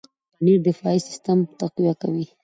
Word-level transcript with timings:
پنېر 0.33 0.59
د 0.63 0.65
دفاعي 0.67 0.99
سیستم 1.07 1.37
تقویه 1.59 1.93
کوي. 2.01 2.25